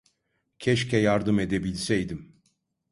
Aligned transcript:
Keşke 0.59 0.97
yardım 0.97 1.39
edebilseydim. 1.39 2.41